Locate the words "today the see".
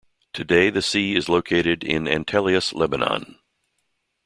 0.33-1.15